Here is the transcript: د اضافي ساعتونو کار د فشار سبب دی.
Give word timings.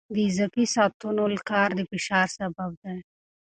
د 0.13 0.15
اضافي 0.29 0.65
ساعتونو 0.73 1.23
کار 1.49 1.69
د 1.77 1.79
فشار 1.91 2.27
سبب 2.37 2.71
دی. 2.83 2.95